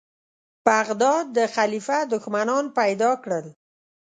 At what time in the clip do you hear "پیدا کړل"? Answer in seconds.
2.79-3.45